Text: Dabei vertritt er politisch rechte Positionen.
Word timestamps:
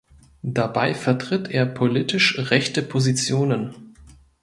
Dabei 0.41 0.95
vertritt 0.95 1.51
er 1.51 1.67
politisch 1.67 2.39
rechte 2.49 2.81
Positionen. 2.81 3.93